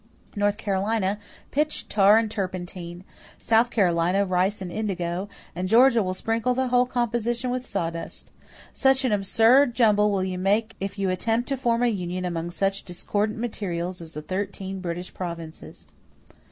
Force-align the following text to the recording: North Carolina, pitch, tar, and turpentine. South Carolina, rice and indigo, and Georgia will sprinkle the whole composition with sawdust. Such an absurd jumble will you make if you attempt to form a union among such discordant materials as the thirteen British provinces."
North 0.35 0.57
Carolina, 0.57 1.19
pitch, 1.51 1.87
tar, 1.87 2.17
and 2.17 2.31
turpentine. 2.31 3.03
South 3.37 3.69
Carolina, 3.69 4.25
rice 4.25 4.59
and 4.59 4.71
indigo, 4.71 5.29
and 5.55 5.69
Georgia 5.69 6.01
will 6.01 6.15
sprinkle 6.15 6.55
the 6.55 6.69
whole 6.69 6.87
composition 6.87 7.51
with 7.51 7.67
sawdust. 7.67 8.31
Such 8.73 9.05
an 9.05 9.11
absurd 9.11 9.75
jumble 9.75 10.09
will 10.09 10.23
you 10.23 10.39
make 10.39 10.75
if 10.79 10.97
you 10.97 11.11
attempt 11.11 11.47
to 11.49 11.55
form 11.55 11.83
a 11.83 11.87
union 11.87 12.25
among 12.25 12.49
such 12.49 12.81
discordant 12.83 13.37
materials 13.37 14.01
as 14.01 14.15
the 14.15 14.23
thirteen 14.23 14.79
British 14.79 15.13
provinces." 15.13 15.85